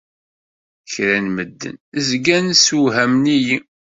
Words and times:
Kra 0.91 1.17
n 1.23 1.27
medden 1.35 1.75
zgan 2.07 2.47
ssewhamen-iyi. 2.59 3.57